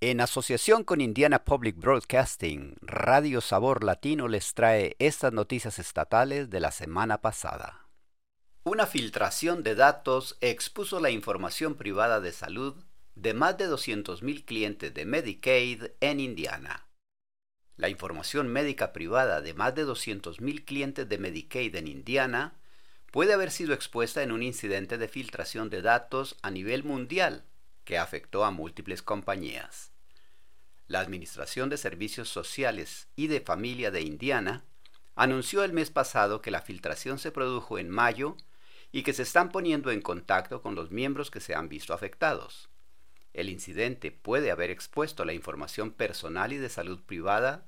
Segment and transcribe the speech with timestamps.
[0.00, 6.60] En asociación con Indiana Public Broadcasting, Radio Sabor Latino les trae estas noticias estatales de
[6.60, 7.88] la semana pasada.
[8.62, 12.76] Una filtración de datos expuso la información privada de salud
[13.16, 16.86] de más de 200.000 clientes de Medicaid en Indiana.
[17.76, 22.54] La información médica privada de más de 200.000 clientes de Medicaid en Indiana
[23.10, 27.42] puede haber sido expuesta en un incidente de filtración de datos a nivel mundial
[27.88, 29.92] que afectó a múltiples compañías.
[30.88, 34.62] La Administración de Servicios Sociales y de Familia de Indiana
[35.14, 38.36] anunció el mes pasado que la filtración se produjo en mayo
[38.92, 42.68] y que se están poniendo en contacto con los miembros que se han visto afectados.
[43.32, 47.64] El incidente puede haber expuesto la información personal y de salud privada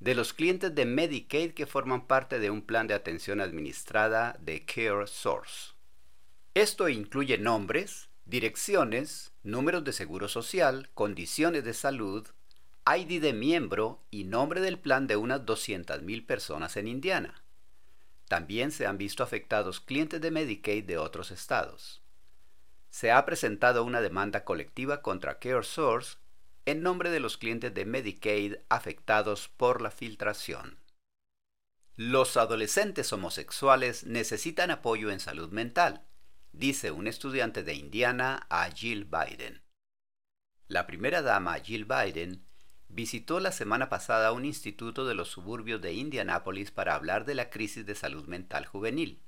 [0.00, 4.66] de los clientes de Medicaid que forman parte de un plan de atención administrada de
[4.66, 5.72] Care Source.
[6.52, 12.26] Esto incluye nombres, direcciones, números de seguro social, condiciones de salud,
[12.86, 17.42] ID de miembro y nombre del plan de unas 200.000 personas en Indiana.
[18.28, 22.02] También se han visto afectados clientes de Medicaid de otros estados.
[22.90, 26.16] Se ha presentado una demanda colectiva contra CareSource
[26.64, 30.78] en nombre de los clientes de Medicaid afectados por la filtración.
[31.96, 36.02] Los adolescentes homosexuales necesitan apoyo en salud mental,
[36.52, 39.62] dice un estudiante de Indiana a Jill Biden.
[40.68, 42.44] La primera dama, Jill Biden,
[42.88, 47.48] visitó la semana pasada un instituto de los suburbios de Indianápolis para hablar de la
[47.48, 49.22] crisis de salud mental juvenil.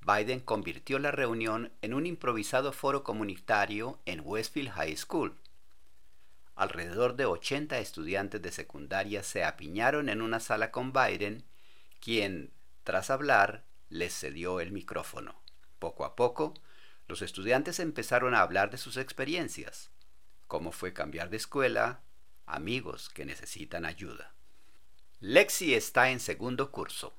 [0.00, 5.36] Biden convirtió la reunión en un improvisado foro comunitario en Westfield High School.
[6.54, 11.44] Alrededor de 80 estudiantes de secundaria se apiñaron en una sala con Biden,
[12.00, 12.50] quien,
[12.82, 15.39] tras hablar, les cedió el micrófono.
[15.80, 16.54] Poco a poco,
[17.08, 19.90] los estudiantes empezaron a hablar de sus experiencias,
[20.46, 22.02] cómo fue cambiar de escuela,
[22.46, 24.34] amigos que necesitan ayuda.
[25.18, 27.14] Lexi está en segundo curso.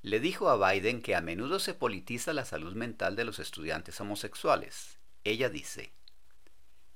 [0.00, 4.00] Le dijo a Biden que a menudo se politiza la salud mental de los estudiantes
[4.00, 4.98] homosexuales.
[5.24, 5.92] Ella dice,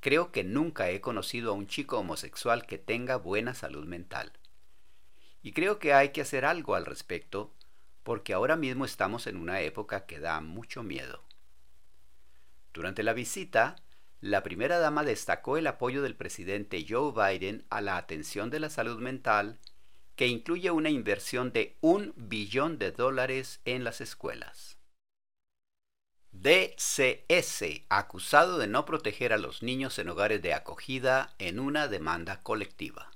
[0.01, 4.33] Creo que nunca he conocido a un chico homosexual que tenga buena salud mental.
[5.43, 7.53] Y creo que hay que hacer algo al respecto,
[8.07, 11.25] porque ahora mismo estamos en una época que da mucho miedo.
[12.73, 13.75] Durante la visita,
[14.21, 18.71] la primera dama destacó el apoyo del presidente Joe Biden a la atención de la
[18.71, 19.59] salud mental,
[20.15, 24.79] que incluye una inversión de un billón de dólares en las escuelas.
[26.31, 32.41] DCS, acusado de no proteger a los niños en hogares de acogida en una demanda
[32.45, 33.11] colectiva.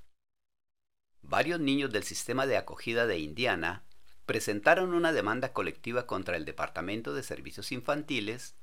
[1.21, 3.85] Varios niños del sistema de acogida de Indiana
[4.25, 8.55] presentaron una demanda colectiva contra el Departamento de Servicios Infantiles,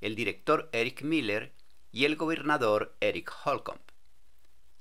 [0.00, 1.52] el director Eric Miller
[1.92, 3.80] y el gobernador Eric Holcomb.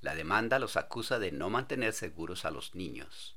[0.01, 3.35] La demanda los acusa de no mantener seguros a los niños.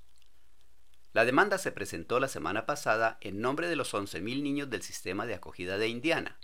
[1.12, 5.24] La demanda se presentó la semana pasada en nombre de los 11.000 niños del sistema
[5.26, 6.38] de acogida de Indiana.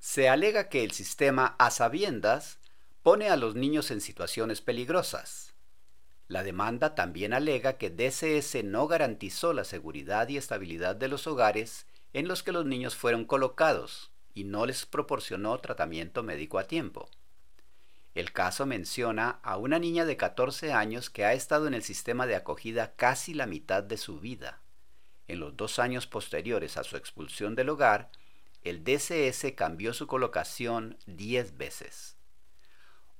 [0.00, 2.58] Se alega que el sistema, a sabiendas,
[3.02, 5.51] pone a los niños en situaciones peligrosas.
[6.32, 11.86] La demanda también alega que DCS no garantizó la seguridad y estabilidad de los hogares
[12.14, 17.10] en los que los niños fueron colocados, y no les proporcionó tratamiento médico a tiempo.
[18.14, 22.26] El caso menciona a una niña de 14 años que ha estado en el sistema
[22.26, 24.62] de acogida casi la mitad de su vida.
[25.28, 28.10] En los dos años posteriores a su expulsión del hogar,
[28.62, 32.16] el DCS cambió su colocación 10 veces.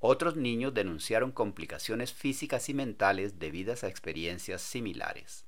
[0.05, 5.45] Otros niños denunciaron complicaciones físicas y mentales debidas a experiencias similares.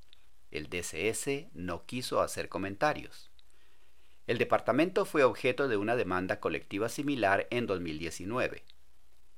[0.52, 3.32] El DCS no quiso hacer comentarios.
[4.28, 8.62] El departamento fue objeto de una demanda colectiva similar en 2019.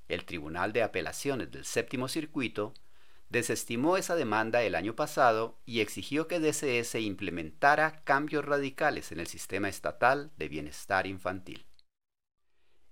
[0.09, 2.75] El Tribunal de Apelaciones del Séptimo Circuito
[3.31, 9.29] desestimó esa demanda el año pasado y exigió que DCS implementara cambios radicales en el
[9.29, 11.65] sistema estatal de bienestar infantil.